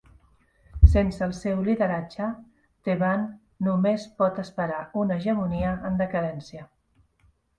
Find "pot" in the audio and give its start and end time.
4.21-4.41